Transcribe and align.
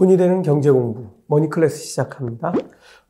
돈이 0.00 0.16
되는 0.16 0.40
경제 0.40 0.70
공부 0.70 1.08
머니클래스 1.26 1.76
시작합니다. 1.76 2.54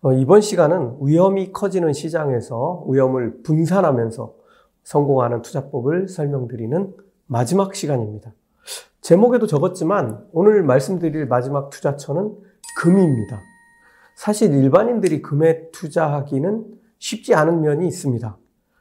어, 0.02 0.12
이번 0.12 0.40
시간은 0.40 0.96
위험이 1.02 1.52
커지는 1.52 1.92
시장에서 1.92 2.84
위험을 2.88 3.44
분산하면서 3.44 4.34
성공하는 4.82 5.42
투자법을 5.42 6.08
설명드리는 6.08 6.92
마지막 7.26 7.76
시간입니다. 7.76 8.32
제목에도 9.02 9.46
적었지만 9.46 10.26
오늘 10.32 10.64
말씀드릴 10.64 11.26
마지막 11.26 11.70
투자처는 11.70 12.36
금입니다. 12.76 13.40
사실 14.16 14.52
일반인들이 14.52 15.22
금에 15.22 15.70
투자하기는 15.70 16.64
쉽지 16.98 17.36
않은 17.36 17.60
면이 17.60 17.86
있습니다. 17.86 18.36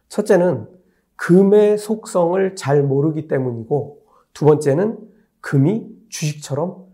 첫째는 0.08 0.68
금의 1.16 1.78
속성을 1.78 2.56
잘 2.56 2.82
모르기 2.82 3.28
때문이고 3.28 4.02
두 4.34 4.46
번째는 4.46 4.98
금이 5.42 5.88
주식처럼 6.10 6.89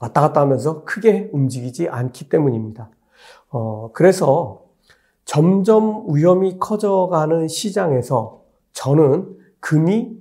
왔다 0.00 0.20
갔다 0.22 0.40
하면서 0.40 0.84
크게 0.84 1.30
움직이지 1.32 1.88
않기 1.88 2.28
때문입니다. 2.28 2.90
어, 3.50 3.90
그래서 3.92 4.64
점점 5.24 6.06
위험이 6.12 6.58
커져가는 6.58 7.46
시장에서 7.46 8.42
저는 8.72 9.38
금이 9.60 10.18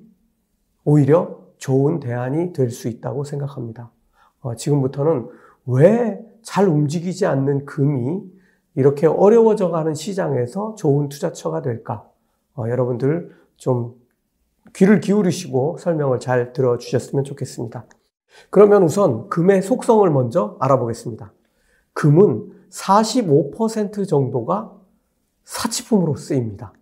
오히려 0.83 1.39
좋은 1.57 1.99
대안이 1.99 2.53
될 2.53 2.69
수 2.69 2.87
있다고 2.87 3.23
생각합니다. 3.23 3.91
어, 4.41 4.55
지금부터는 4.55 5.27
왜 5.65 6.29
잘 6.41 6.67
움직이지 6.67 7.25
않는 7.25 7.65
금이 7.65 8.23
이렇게 8.75 9.07
어려워져 9.07 9.69
가는 9.69 9.93
시장에서 9.93 10.75
좋은 10.75 11.09
투자처가 11.09 11.61
될까? 11.61 12.09
어, 12.55 12.69
여러분들 12.69 13.35
좀 13.57 13.95
귀를 14.73 14.99
기울이시고 15.01 15.77
설명을 15.79 16.19
잘 16.19 16.53
들어주셨으면 16.53 17.23
좋겠습니다. 17.25 17.85
그러면 18.49 18.83
우선 18.83 19.29
금의 19.29 19.61
속성을 19.61 20.09
먼저 20.09 20.57
알아보겠습니다. 20.59 21.33
금은 21.93 22.51
45% 22.71 24.07
정도가 24.07 24.71
사치품으로 25.43 26.15
쓰입니다. 26.15 26.73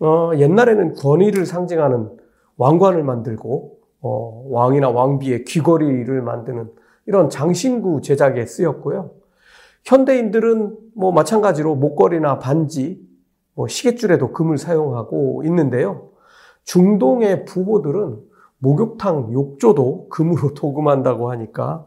어, 0.00 0.32
옛날에는 0.36 0.94
권위를 0.94 1.46
상징하는 1.46 2.16
왕관을 2.56 3.02
만들고 3.04 3.78
어, 4.00 4.46
왕이나 4.50 4.90
왕비의 4.90 5.44
귀걸이를 5.44 6.22
만드는 6.22 6.70
이런 7.06 7.30
장신구 7.30 8.00
제작에 8.02 8.46
쓰였고요. 8.46 9.10
현대인들은 9.84 10.76
뭐 10.94 11.12
마찬가지로 11.12 11.74
목걸이나 11.76 12.38
반지, 12.38 13.00
뭐 13.54 13.68
시계줄에도 13.68 14.32
금을 14.32 14.58
사용하고 14.58 15.42
있는데요. 15.44 16.10
중동의 16.64 17.44
부호들은 17.44 18.20
목욕탕 18.62 19.32
욕조도 19.32 20.08
금으로 20.08 20.54
도금한다고 20.54 21.30
하니까 21.32 21.86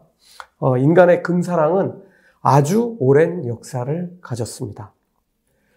어, 0.58 0.76
인간의 0.76 1.22
금사랑은 1.22 1.94
아주 2.42 2.96
오랜 3.00 3.46
역사를 3.46 4.16
가졌습니다. 4.20 4.92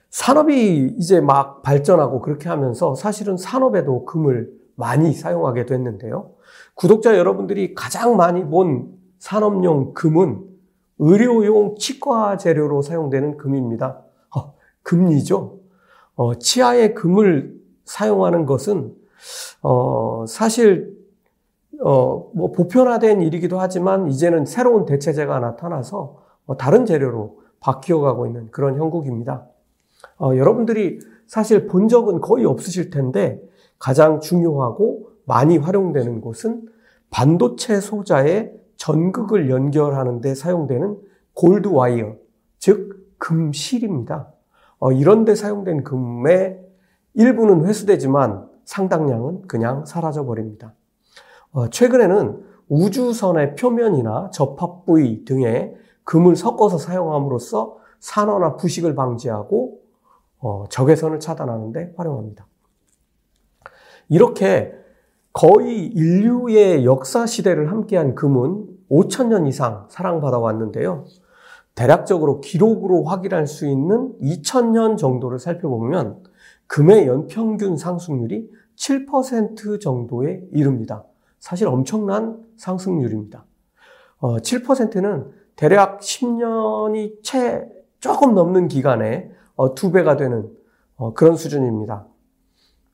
산업이 0.10 0.96
이제 0.98 1.22
막 1.22 1.62
발전하고 1.62 2.22
그렇게 2.22 2.50
하면서 2.50 2.96
사실은 2.96 3.38
산업에도 3.38 4.06
금을 4.06 4.52
많이 4.76 5.14
사용하게 5.14 5.66
됐는데요. 5.66 6.32
구독자 6.76 7.18
여러분들이 7.18 7.76
가장 7.76 8.18
많이 8.18 8.44
본 8.44 8.94
산업용 9.20 9.94
금은 9.94 10.44
의료용 11.00 11.76
치과 11.78 12.38
재료로 12.38 12.82
사용되는 12.82 13.38
금입니다. 13.38 14.02
어, 14.36 14.54
금리죠. 14.84 15.60
어, 16.16 16.36
치아에 16.36 16.94
금을 16.94 17.58
사용하는 17.86 18.46
것은 18.46 18.99
어, 19.62 20.26
사실 20.28 20.98
어, 21.82 22.30
뭐 22.34 22.52
보편화된 22.52 23.22
일이기도 23.22 23.60
하지만 23.60 24.08
이제는 24.10 24.46
새로운 24.46 24.86
대체제가 24.86 25.40
나타나서 25.40 26.18
어, 26.46 26.58
다른 26.58 26.86
재료로 26.86 27.40
바뀌어 27.60 28.00
가고 28.00 28.26
있는 28.26 28.50
그런 28.52 28.78
형국입니다. 28.78 29.46
어, 30.18 30.36
여러분들이 30.36 31.00
사실 31.28 31.68
본 31.68 31.88
적은 31.88 32.22
거의 32.22 32.46
없으실 32.46 32.90
텐데 32.90 33.42
가장 33.78 34.20
중요하고 34.20 35.12
많이 35.26 35.58
활용되는 35.58 36.22
곳은 36.22 36.68
반도체 37.12 37.80
소자의 37.80 38.52
전극을 38.78 39.50
연결하는 39.50 40.22
데 40.22 40.36
사용되는 40.36 40.98
골드 41.34 41.68
와이어, 41.70 42.16
즉 42.58 43.16
금실입니다. 43.18 44.32
어, 44.80 44.92
이런 44.92 45.26
데 45.26 45.36
사용된 45.36 45.84
금의 45.84 46.60
일부는 47.14 47.66
회수되지만 47.66 48.49
상당량은 48.70 49.48
그냥 49.48 49.84
사라져 49.86 50.26
버립니다. 50.26 50.76
어, 51.52 51.72
최근에는 51.72 52.46
우주선의 52.68 53.56
표면이나 53.56 54.30
접합 54.32 54.86
부위 54.86 55.26
등에 55.26 55.74
금을 56.04 56.36
섞어서 56.36 56.78
사용함으로써 56.78 57.78
산화나 58.00 58.58
부식을 58.58 58.94
방지하고 58.94 59.80
어, 60.38 60.66
적외선을 60.70 61.20
차단하는데 61.20 61.96
활용합니다. 61.98 62.46
이렇게 64.08 64.72
거의 65.34 65.88
인류의 65.88 66.86
역사 66.86 67.26
시대를 67.26 67.72
함께한 67.72 68.14
금은 68.14 68.68
5천년 68.92 69.48
이상 69.48 69.88
사랑받아 69.90 70.38
왔는데요. 70.38 71.06
대략적으로 71.74 72.40
기록으로 72.40 73.04
확인할 73.04 73.48
수 73.48 73.68
있는 73.68 74.14
2000년 74.22 74.96
정도를 74.98 75.40
살펴보면 75.40 76.24
금의 76.70 77.08
연평균 77.08 77.78
상승률이 77.78 78.48
7% 78.80 79.82
정도에 79.82 80.42
이릅니다. 80.52 81.04
사실 81.40 81.68
엄청난 81.68 82.42
상승률입니다. 82.56 83.46
어, 84.20 84.38
7%는 84.38 85.32
대략 85.56 86.00
10년이 86.00 87.22
채 87.22 87.68
조금 88.00 88.34
넘는 88.34 88.70
기간에 88.70 89.32
어, 89.56 89.76
두 89.76 89.92
배가 89.92 90.16
되는 90.16 90.50
어, 90.96 91.14
그런 91.14 91.36
수준입니다. 91.36 92.08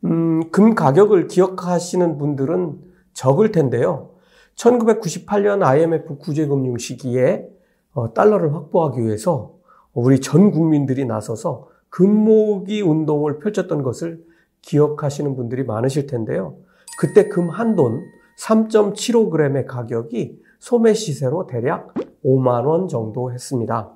음, 0.05 0.49
금 0.51 0.73
가격을 0.73 1.27
기억하시는 1.27 2.17
분들은 2.17 2.79
적을 3.13 3.51
텐데요. 3.51 4.11
1998년 4.55 5.63
IMF 5.63 6.17
구제금융 6.17 6.77
시기에 6.77 7.47
어, 7.93 8.13
달러를 8.13 8.53
확보하기 8.53 9.03
위해서 9.03 9.53
우리 9.93 10.19
전 10.19 10.51
국민들이 10.51 11.05
나서서 11.05 11.69
금모으기 11.89 12.81
운동을 12.81 13.39
펼쳤던 13.39 13.83
것을 13.83 14.23
기억하시는 14.65 15.35
분들이 15.35 15.63
많으실 15.63 16.07
텐데요. 16.07 16.55
그때 16.99 17.27
금 17.29 17.49
한 17.49 17.75
돈 17.75 18.01
3.75g의 18.39 19.65
가격이 19.67 20.41
소매 20.59 20.93
시세로 20.93 21.47
대략 21.47 21.93
5만 22.23 22.65
원 22.65 22.87
정도 22.87 23.31
했습니다. 23.31 23.91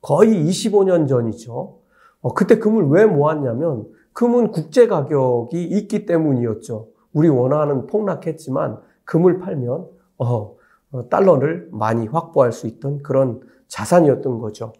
거의 0.00 0.44
25년 0.44 1.06
전이죠. 1.08 1.78
어, 2.20 2.34
그때 2.34 2.58
금을 2.58 2.88
왜 2.88 3.06
모았냐면 3.06 3.86
금은 4.12 4.50
국제 4.50 4.86
가격이 4.86 5.62
있기 5.62 6.06
때문이었죠. 6.06 6.88
우리 7.12 7.28
원화는 7.28 7.86
폭락했지만 7.86 8.78
금을 9.04 9.38
팔면 9.38 9.86
어, 10.18 10.56
어, 10.92 11.08
달러를 11.08 11.68
많이 11.72 12.06
확보할 12.06 12.52
수 12.52 12.66
있던 12.66 13.02
그런 13.02 13.40
자산이었던 13.68 14.38
거죠. 14.38 14.72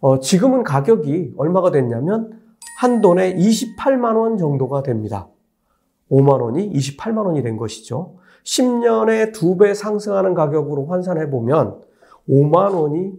어, 0.00 0.18
지금은 0.18 0.64
가격이 0.64 1.34
얼마가 1.36 1.70
됐냐면 1.70 2.40
한 2.80 3.02
돈에 3.02 3.34
28만 3.34 4.16
원 4.16 4.38
정도가 4.38 4.82
됩니다. 4.82 5.28
5만 6.10 6.40
원이 6.40 6.72
28만 6.72 7.26
원이 7.26 7.42
된 7.42 7.58
것이죠. 7.58 8.16
10년에 8.44 9.34
두 9.34 9.58
배 9.58 9.74
상승하는 9.74 10.32
가격으로 10.32 10.86
환산해 10.86 11.28
보면 11.28 11.82
5만 12.26 12.72
원이 12.72 13.12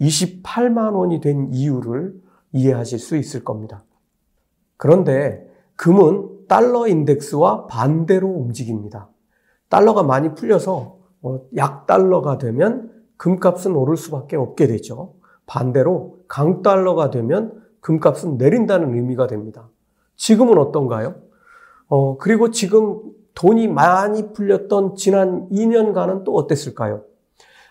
28만 0.00 0.94
원이 0.94 1.20
된 1.20 1.52
이유를 1.52 2.14
이해하실 2.52 3.00
수 3.00 3.16
있을 3.16 3.42
겁니다. 3.42 3.82
그런데 4.76 5.44
금은 5.74 6.46
달러 6.46 6.86
인덱스와 6.86 7.66
반대로 7.66 8.28
움직입니다. 8.28 9.10
달러가 9.68 10.04
많이 10.04 10.36
풀려서 10.36 10.98
어, 11.22 11.40
약달러가 11.56 12.38
되면 12.38 12.92
금값은 13.16 13.74
오를 13.74 13.96
수밖에 13.96 14.36
없게 14.36 14.68
되죠. 14.68 15.14
반대로 15.46 16.20
강달러가 16.28 17.10
되면 17.10 17.60
금값은 17.80 18.36
내린다는 18.38 18.94
의미가 18.94 19.26
됩니다. 19.26 19.68
지금은 20.16 20.58
어떤가요? 20.58 21.16
어, 21.88 22.18
그리고 22.18 22.50
지금 22.50 23.00
돈이 23.34 23.68
많이 23.68 24.32
풀렸던 24.32 24.96
지난 24.96 25.48
2년간은 25.50 26.24
또 26.24 26.34
어땠을까요? 26.34 27.02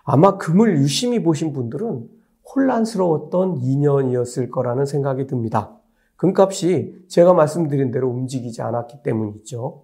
아마 0.04 0.38
금을 0.38 0.78
유심히 0.78 1.22
보신 1.22 1.54
분들은 1.54 2.10
혼란스러웠던 2.56 3.60
2년이었을 3.60 4.50
거라는 4.50 4.86
생각이 4.86 5.28
듭니다. 5.28 5.76
금값이 6.16 7.06
제가 7.08 7.34
말씀드린 7.34 7.92
대로 7.92 8.10
움직이지 8.10 8.62
않았기 8.62 9.04
때문이죠. 9.04 9.84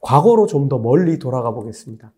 과거로 0.00 0.46
좀 0.46 0.68
더 0.68 0.78
멀리 0.78 1.18
돌아가 1.18 1.52
보겠습니다. 1.52 2.12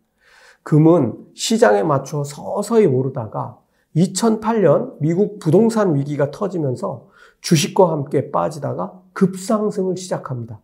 금은 0.62 1.14
시장에 1.34 1.82
맞춰 1.84 2.24
서서히 2.24 2.86
오르다가 2.86 3.58
2008년 3.94 4.94
미국 4.98 5.38
부동산 5.38 5.94
위기가 5.94 6.30
터지면서 6.30 7.08
주식과 7.40 7.90
함께 7.90 8.30
빠지다가 8.30 9.00
급상승을 9.12 9.96
시작합니다. 9.96 10.60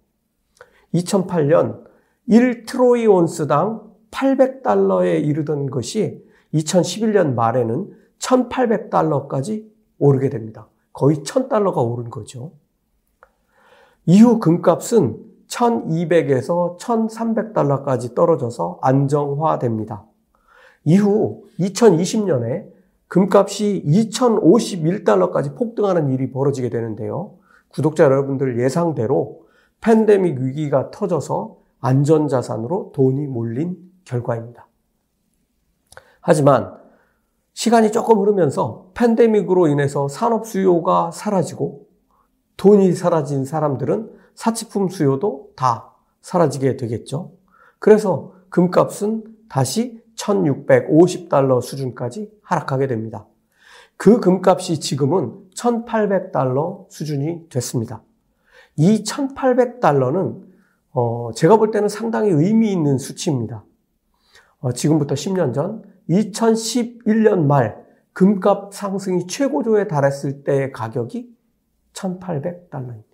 2008년 0.94 1.84
1트로이 2.28 3.10
온스당 3.10 3.92
800달러에 4.10 5.24
이르던 5.24 5.70
것이 5.70 6.24
2011년 6.54 7.34
말에는 7.34 7.96
1800달러까지 8.18 9.66
오르게 9.98 10.28
됩니다. 10.28 10.68
거의 10.92 11.18
1000달러가 11.18 11.78
오른 11.78 12.10
거죠. 12.10 12.52
이후 14.06 14.38
금값은 14.38 15.32
1200에서 15.48 16.78
1300달러까지 16.78 18.14
떨어져서 18.14 18.78
안정화됩니다. 18.82 20.04
이후 20.84 21.44
2020년에 21.60 22.66
금값이 23.12 23.84
2051달러까지 23.84 25.54
폭등하는 25.54 26.08
일이 26.08 26.30
벌어지게 26.32 26.70
되는데요. 26.70 27.34
구독자 27.68 28.04
여러분들 28.04 28.58
예상대로 28.58 29.42
팬데믹 29.82 30.40
위기가 30.40 30.90
터져서 30.90 31.58
안전자산으로 31.80 32.92
돈이 32.94 33.26
몰린 33.26 33.76
결과입니다. 34.06 34.66
하지만 36.22 36.74
시간이 37.52 37.92
조금 37.92 38.18
흐르면서 38.18 38.86
팬데믹으로 38.94 39.68
인해서 39.68 40.08
산업 40.08 40.46
수요가 40.46 41.10
사라지고 41.10 41.86
돈이 42.56 42.94
사라진 42.94 43.44
사람들은 43.44 44.10
사치품 44.34 44.88
수요도 44.88 45.50
다 45.54 45.92
사라지게 46.22 46.78
되겠죠. 46.78 47.32
그래서 47.78 48.32
금값은 48.48 49.24
다시 49.50 50.01
1650달러 50.22 51.60
수준까지 51.60 52.30
하락하게 52.42 52.86
됩니다. 52.86 53.26
그 53.96 54.20
금값이 54.20 54.80
지금은 54.80 55.50
1800달러 55.54 56.86
수준이 56.90 57.48
됐습니다. 57.48 58.02
이 58.76 59.04
1800달러는 59.04 60.42
어, 60.92 61.30
제가 61.34 61.56
볼 61.56 61.70
때는 61.70 61.88
상당히 61.88 62.30
의미 62.30 62.70
있는 62.72 62.98
수치입니다. 62.98 63.64
어, 64.60 64.72
지금부터 64.72 65.14
10년 65.14 65.54
전 65.54 65.82
2011년 66.08 67.46
말 67.46 67.82
금값 68.12 68.74
상승이 68.74 69.26
최고조에 69.26 69.88
달했을 69.88 70.44
때의 70.44 70.72
가격이 70.72 71.34
1,800달러입니다. 71.94 73.04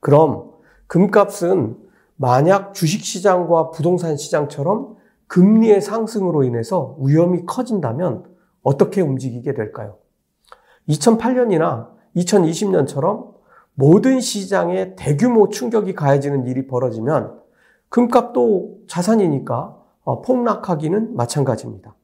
그럼 0.00 0.52
금값은 0.86 1.76
만약 2.16 2.74
주식시장과 2.74 3.70
부동산 3.70 4.16
시장처럼 4.16 4.96
금리의 5.34 5.80
상승으로 5.80 6.44
인해서 6.44 6.96
위험이 7.00 7.44
커진다면 7.44 8.22
어떻게 8.62 9.00
움직이게 9.00 9.52
될까요? 9.52 9.96
2008년이나 10.88 11.88
2020년처럼 12.14 13.34
모든 13.74 14.20
시장에 14.20 14.94
대규모 14.94 15.48
충격이 15.48 15.96
가해지는 15.96 16.46
일이 16.46 16.68
벌어지면 16.68 17.40
금값도 17.88 18.82
자산이니까 18.86 19.76
어, 20.04 20.22
폭락하기는 20.22 21.16
마찬가지입니다. 21.16 21.96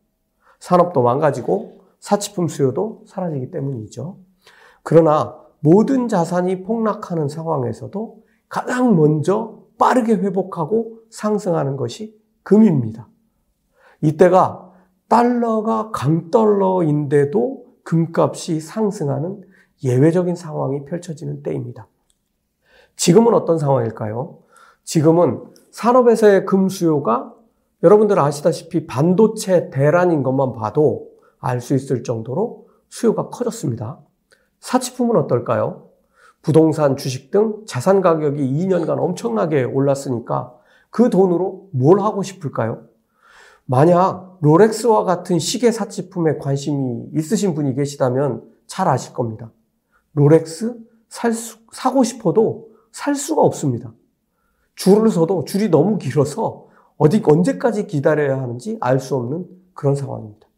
산업도 0.59 1.01
망가지고 1.03 1.83
사치품 2.01 2.49
수요도 2.49 3.05
사라지기 3.07 3.53
때문이죠. 3.53 4.19
그러나 4.83 5.39
모든 5.61 6.09
자산이 6.09 6.65
폭락하는 6.65 7.29
상황에서도 7.29 8.25
가장 8.49 8.97
먼저 8.97 9.61
빠르게 9.79 10.15
회복하고 10.15 10.99
상승하는 11.11 11.77
것이 11.77 12.21
금입니다. 12.43 13.10
이때가 14.03 14.71
달러가 15.09 15.91
강달러인데도 15.91 17.65
금값이 17.85 18.61
상승하는 18.61 19.43
예외적인 19.83 20.37
상황이 20.37 20.85
펼쳐지는 20.85 21.43
때입니다. 21.43 21.89
지금은 22.97 23.35
어떤 23.35 23.59
상황일까요? 23.59 24.39
지금은 24.85 25.45
산업에서의 25.71 26.47
금 26.47 26.69
수요가 26.69 27.33
여러분들 27.83 28.19
아시다시피 28.19 28.87
반도체 28.87 29.71
대란인 29.71 30.23
것만 30.23 30.53
봐도 30.53 31.09
알 31.39 31.61
수 31.61 31.75
있을 31.75 32.03
정도로 32.05 32.69
수요가 32.91 33.29
커졌습니다. 33.31 33.99
사치품은 34.61 35.17
어떨까요? 35.17 35.89
부동산, 36.43 36.97
주식 36.97 37.31
등 37.31 37.65
자산 37.67 38.03
가격이 38.03 38.43
2년간 38.43 38.99
엄청나게 38.99 39.65
올랐으니까 39.65 40.55
그 40.91 41.09
돈으로 41.09 41.69
뭘 41.73 42.01
하고 42.01 42.23
싶을까요? 42.23 42.90
만약 43.71 44.39
롤렉스와 44.41 45.05
같은 45.05 45.39
시계 45.39 45.71
사치품에 45.71 46.39
관심이 46.39 47.09
있으신 47.15 47.55
분이 47.55 47.77
계시다면 47.77 48.43
잘 48.67 48.89
아실 48.89 49.13
겁니다. 49.13 49.53
롤렉스 50.15 50.77
살 51.09 51.33
수, 51.33 51.59
사고 51.71 52.03
싶어도 52.03 52.71
살 52.91 53.15
수가 53.15 53.43
없습니다. 53.43 53.95
줄을 54.75 55.09
서도 55.09 55.45
줄이 55.45 55.69
너무 55.69 55.99
길어서 55.99 56.67
어디 56.97 57.23
언제까지 57.25 57.87
기다려야 57.87 58.43
하는지 58.43 58.77
알 58.81 58.99
수 58.99 59.15
없는 59.15 59.47
그런 59.73 59.95
상황입니다. 59.95 60.49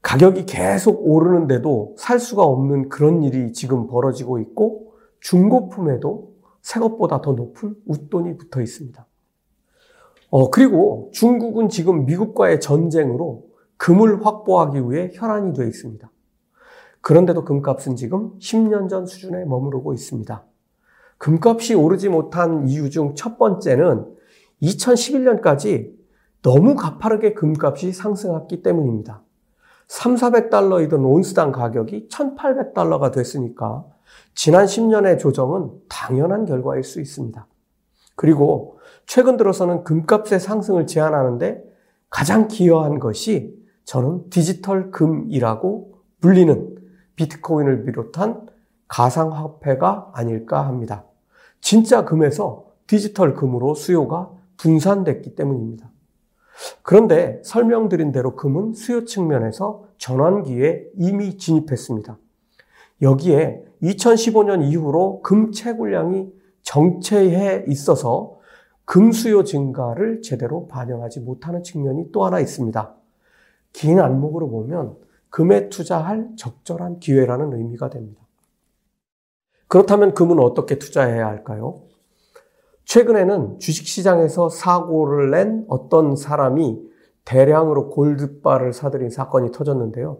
가격이 0.00 0.46
계속 0.46 1.06
오르는데도 1.06 1.94
살 1.98 2.18
수가 2.18 2.42
없는 2.42 2.88
그런 2.88 3.22
일이 3.22 3.52
지금 3.52 3.86
벌어지고 3.86 4.38
있고 4.38 4.94
중고품에도 5.20 6.32
새 6.62 6.80
것보다 6.80 7.20
더 7.20 7.32
높은 7.32 7.74
웃돈이 7.84 8.38
붙어 8.38 8.62
있습니다. 8.62 9.06
어, 10.30 10.50
그리고 10.50 11.10
중국은 11.12 11.68
지금 11.68 12.06
미국과의 12.06 12.60
전쟁으로 12.60 13.44
금을 13.76 14.24
확보하기 14.24 14.90
위해 14.90 15.10
혈안이 15.14 15.52
되어 15.54 15.66
있습니다. 15.66 16.10
그런데도 17.00 17.44
금값은 17.44 17.96
지금 17.96 18.38
10년 18.38 18.88
전 18.88 19.06
수준에 19.06 19.44
머무르고 19.44 19.92
있습니다. 19.94 20.44
금값이 21.18 21.74
오르지 21.74 22.08
못한 22.08 22.68
이유 22.68 22.90
중 22.90 23.14
첫 23.14 23.38
번째는 23.38 24.06
2011년까지 24.62 25.92
너무 26.42 26.74
가파르게 26.74 27.34
금값이 27.34 27.92
상승했기 27.92 28.62
때문입니다. 28.62 29.22
3, 29.88 30.14
400달러이던 30.14 31.04
온스당 31.04 31.52
가격이 31.52 32.08
1800달러가 32.08 33.12
됐으니까 33.12 33.84
지난 34.34 34.66
10년의 34.66 35.18
조정은 35.18 35.70
당연한 35.88 36.44
결과일 36.44 36.84
수 36.84 37.00
있습니다. 37.00 37.46
그리고 38.14 38.78
최근 39.10 39.36
들어서는 39.36 39.82
금값의 39.82 40.38
상승을 40.38 40.86
제한하는데 40.86 41.64
가장 42.10 42.46
기여한 42.46 43.00
것이 43.00 43.58
저는 43.82 44.30
디지털 44.30 44.92
금이라고 44.92 45.94
불리는 46.20 46.76
비트코인을 47.16 47.86
비롯한 47.86 48.46
가상화폐가 48.86 50.12
아닐까 50.14 50.64
합니다. 50.64 51.06
진짜 51.60 52.04
금에서 52.04 52.66
디지털 52.86 53.34
금으로 53.34 53.74
수요가 53.74 54.30
분산됐기 54.58 55.34
때문입니다. 55.34 55.90
그런데 56.82 57.40
설명드린 57.42 58.12
대로 58.12 58.36
금은 58.36 58.74
수요 58.74 59.04
측면에서 59.06 59.86
전환기에 59.98 60.86
이미 60.94 61.36
진입했습니다. 61.36 62.16
여기에 63.02 63.64
2015년 63.82 64.62
이후로 64.70 65.22
금 65.22 65.50
채굴량이 65.50 66.32
정체해 66.62 67.64
있어서 67.66 68.38
금 68.90 69.12
수요 69.12 69.44
증가를 69.44 70.20
제대로 70.20 70.66
반영하지 70.66 71.20
못하는 71.20 71.62
측면이 71.62 72.10
또 72.10 72.24
하나 72.24 72.40
있습니다. 72.40 72.92
긴 73.72 74.00
안목으로 74.00 74.50
보면 74.50 74.96
금에 75.28 75.68
투자할 75.68 76.30
적절한 76.36 76.98
기회라는 76.98 77.52
의미가 77.52 77.88
됩니다. 77.88 78.20
그렇다면 79.68 80.12
금은 80.12 80.40
어떻게 80.40 80.80
투자해야 80.80 81.24
할까요? 81.24 81.82
최근에는 82.84 83.60
주식시장에서 83.60 84.48
사고를 84.48 85.30
낸 85.30 85.64
어떤 85.68 86.16
사람이 86.16 86.82
대량으로 87.24 87.90
골드바를 87.90 88.72
사들인 88.72 89.08
사건이 89.08 89.52
터졌는데요. 89.52 90.18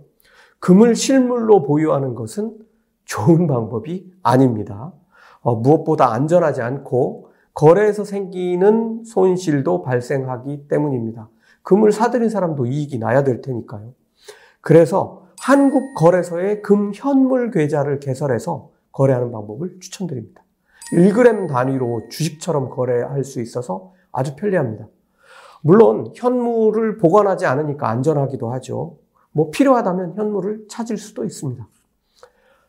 금을 0.61 0.95
실물로 0.95 1.65
보유하는 1.65 2.15
것은 2.15 2.57
좋은 3.05 3.49
방법이 3.49 4.13
아닙니다. 4.23 4.93
어, 5.41 5.57
무엇보다 5.57 6.13
안전하지 6.13 6.63
않고 6.63 7.30
거래에서 7.61 8.05
생기는 8.05 9.05
손실도 9.05 9.83
발생하기 9.83 10.67
때문입니다. 10.67 11.29
금을 11.63 11.93
사들인 11.93 12.31
사람도 12.31 12.65
이익이 12.65 12.99
나야 12.99 13.23
될 13.23 13.43
테니까요. 13.43 13.93
그래서 14.63 15.27
한국 15.39 15.95
거래소의 15.95 16.63
금 16.63 16.91
현물 16.95 17.51
계좌를 17.51 18.01
개설해서 18.01 18.71
거래하는 18.93 19.31
방법을 19.31 19.79
추천드립니다. 19.79 20.43
1g 20.95 21.49
단위로 21.51 22.09
주식처럼 22.09 22.71
거래할 22.71 23.25
수 23.25 23.43
있어서 23.43 23.93
아주 24.11 24.37
편리합니다. 24.37 24.89
물론 25.61 26.11
현물을 26.15 26.97
보관하지 26.97 27.45
않으니까 27.45 27.91
안전하기도 27.91 28.51
하죠. 28.53 28.97
뭐 29.33 29.51
필요하다면 29.51 30.15
현물을 30.17 30.65
찾을 30.71 30.97
수도 30.97 31.27
있습니다. 31.27 31.69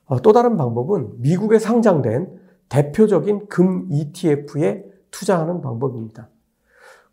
어, 0.07 0.21
또 0.21 0.33
다른 0.33 0.57
방법은 0.57 1.21
미국에 1.21 1.59
상장된 1.59 2.40
대표적인 2.71 3.47
금 3.47 3.85
ETF에 3.91 4.85
투자하는 5.11 5.61
방법입니다. 5.61 6.29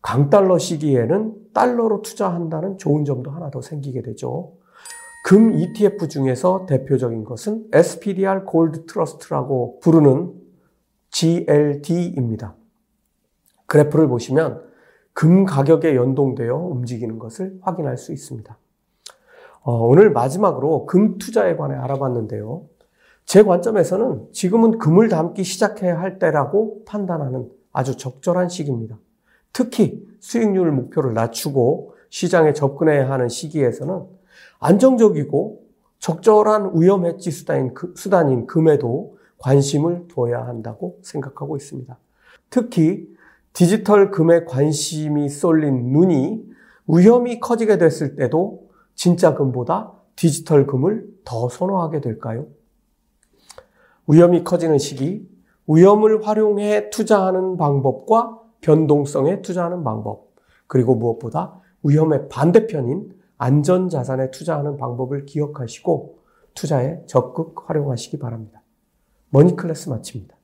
강달러 0.01 0.57
시기에는 0.57 1.35
달러로 1.53 2.03
투자한다는 2.03 2.79
좋은 2.79 3.05
점도 3.05 3.33
하나 3.33 3.51
더 3.51 3.61
생기게 3.61 4.03
되죠. 4.03 4.53
금 5.25 5.53
ETF 5.53 6.07
중에서 6.07 6.65
대표적인 6.67 7.25
것은 7.25 7.67
SPDR 7.73 8.45
골드 8.45 8.87
트러스트라고 8.87 9.81
부르는 9.81 10.33
GLD입니다. 11.11 12.55
그래프를 13.67 14.07
보시면 14.07 14.63
금 15.13 15.45
가격에 15.45 15.97
연동되어 15.97 16.55
움직이는 16.57 17.19
것을 17.19 17.59
확인할 17.63 17.99
수 17.99 18.13
있습니다. 18.13 18.57
어, 19.63 19.73
오늘 19.89 20.13
마지막으로 20.13 20.87
금 20.87 21.19
투자에 21.19 21.57
관해 21.57 21.75
알아봤는데요. 21.75 22.63
제 23.29 23.43
관점에서는 23.43 24.29
지금은 24.33 24.79
금을 24.79 25.11
담기 25.11 25.45
시작해야 25.45 26.01
할 26.01 26.19
때라고 26.19 26.83
판단하는 26.87 27.51
아주 27.75 27.99
적절한 27.99 28.49
시기입니다. 28.49 28.99
특히 29.53 30.03
수익률 30.19 30.73
목표를 30.73 31.13
낮추고 31.13 31.93
시장에 32.09 32.55
접근해야 32.55 33.11
하는 33.11 33.29
시기에서는 33.29 34.07
안정적이고 34.61 35.63
적절한 35.99 36.73
위험 36.77 37.05
해지 37.05 37.31
수단인, 37.31 37.75
수단인 37.95 38.47
금에도 38.47 39.19
관심을 39.37 40.09
둬야 40.09 40.47
한다고 40.47 40.99
생각하고 41.03 41.59
있습니다. 41.59 41.99
특히 42.49 43.15
디지털 43.53 44.11
금에 44.11 44.47
관심이 44.47 45.29
쏠린 45.29 45.93
눈이 45.93 46.47
위험이 46.87 47.41
커지게 47.41 47.77
됐을 47.77 48.17
때도 48.17 48.71
진짜 48.95 49.35
금보다 49.35 49.93
디지털 50.17 50.67
금을 50.67 51.07
더 51.27 51.51
선호하게 51.51 52.01
될까요? 52.01 52.47
위험이 54.09 54.43
커지는 54.43 54.79
시기, 54.79 55.29
위험을 55.69 56.27
활용해 56.27 56.91
투자하는 56.91 57.59
방법과 57.59 58.41
변동성에 58.63 59.43
투자하는 59.43 59.85
방법, 59.85 60.33
그리고 60.67 60.95
무엇보다 60.95 61.61
위험의 61.83 62.29
반대편인 62.29 63.13
안전자산에 63.37 64.31
투자하는 64.31 64.79
방법을 64.79 65.27
기억하시고 65.27 66.19
투자에 66.55 67.05
적극 67.07 67.69
활용하시기 67.69 68.19
바랍니다. 68.19 68.63
머니클래스 69.31 69.91
마칩니다. 69.91 70.38